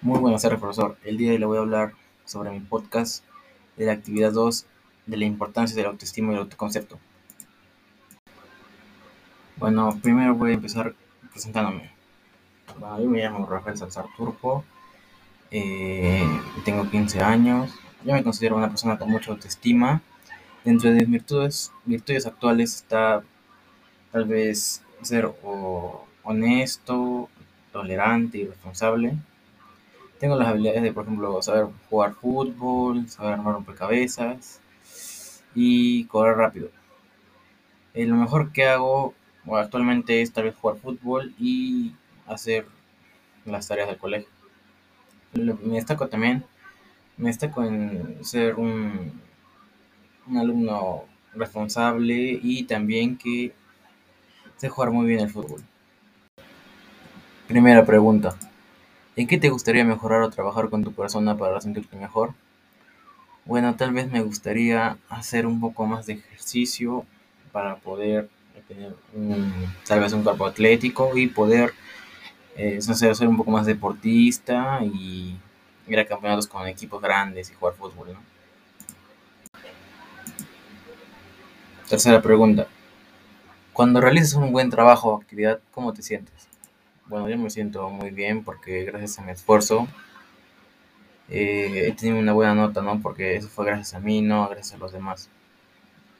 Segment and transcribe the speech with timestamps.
[0.00, 0.96] Muy buenas tardes, profesor.
[1.02, 1.92] El día de hoy le voy a hablar
[2.24, 3.24] sobre mi podcast
[3.76, 4.64] de la actividad 2
[5.06, 7.00] de la importancia del autoestima y el autoconcepto.
[9.56, 10.94] Bueno, primero voy a empezar
[11.32, 11.90] presentándome.
[12.80, 14.64] Yo me llamo Rafael Salzar Turpo,
[15.50, 16.22] eh,
[16.64, 20.00] tengo 15 años, yo me considero una persona con mucha autoestima.
[20.64, 23.24] Dentro de mis virtudes, virtudes actuales está
[24.12, 25.28] tal vez ser
[26.22, 27.28] honesto,
[27.72, 29.18] tolerante y responsable
[30.18, 34.60] tengo las habilidades de, por ejemplo, saber jugar fútbol, saber armar rompecabezas
[35.54, 36.70] y correr rápido.
[37.94, 39.14] Eh, lo mejor que hago
[39.52, 41.94] actualmente es tal vez jugar fútbol y
[42.26, 42.66] hacer
[43.44, 44.28] las tareas del colegio.
[45.32, 46.44] Me destaco también,
[47.16, 49.20] me destaco en ser un,
[50.26, 53.52] un alumno responsable y también que
[54.56, 55.62] sé jugar muy bien el fútbol.
[57.46, 58.36] Primera pregunta.
[59.18, 62.34] ¿En qué te gustaría mejorar o trabajar con tu persona para sentirte mejor?
[63.46, 67.04] Bueno, tal vez me gustaría hacer un poco más de ejercicio
[67.50, 68.30] para poder
[68.68, 69.52] tener un,
[69.88, 71.74] tal vez un cuerpo atlético y poder
[72.54, 75.36] eh, ser un poco más deportista y
[75.88, 78.12] ir a campeonatos con equipos grandes y jugar fútbol.
[78.12, 78.20] ¿no?
[81.88, 82.68] Tercera pregunta.
[83.72, 86.47] Cuando realizas un buen trabajo o actividad, ¿cómo te sientes?
[87.08, 89.88] Bueno, yo me siento muy bien porque gracias a mi esfuerzo
[91.30, 93.00] eh, he tenido una buena nota, ¿no?
[93.00, 95.30] Porque eso fue gracias a mí, no gracias a los demás.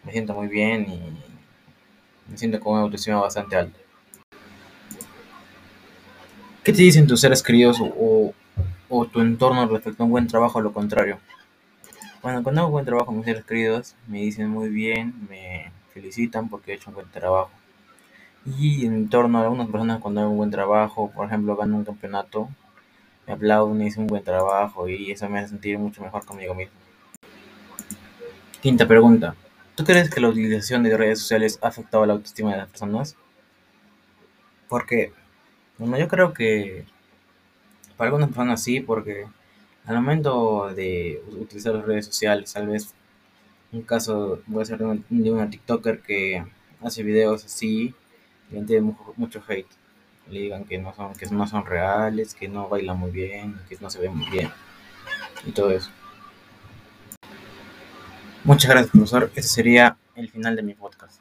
[0.02, 3.78] Me siento muy bien y me siento con una autoestima bastante alta.
[6.64, 8.32] ¿Qué te dicen tus seres queridos o,
[9.12, 11.18] tu entorno respecto a un buen trabajo o lo contrario?
[12.22, 16.72] Bueno, cuando hago buen trabajo, mis seres queridos me dicen muy bien, me felicitan porque
[16.72, 17.50] he hecho un buen trabajo
[18.46, 21.84] y en torno a algunas personas cuando hago un buen trabajo, por ejemplo, gano un
[21.84, 22.48] campeonato,
[23.26, 26.74] me aplauden, hice un buen trabajo y eso me hace sentir mucho mejor conmigo mismo.
[28.60, 29.34] Quinta pregunta.
[29.74, 33.16] ¿Tú crees que la utilización de redes sociales ha afectado la autoestima de las personas?
[34.68, 35.12] Porque,
[35.78, 36.84] bueno, yo creo que
[37.96, 39.26] para algunas personas sí, porque
[39.86, 42.94] al momento de utilizar las redes sociales, tal vez
[43.72, 46.44] un caso voy a ser de una, de una TikToker que
[46.82, 47.94] hace videos así
[48.50, 49.68] le tiene mucho hate.
[50.30, 53.76] Le digan que no son, que no son reales, que no bailan muy bien, que
[53.80, 54.50] no se ven muy bien.
[55.46, 55.90] Y todo eso.
[58.44, 59.30] Muchas gracias, profesor.
[59.34, 61.20] Ese sería el final de mi podcast.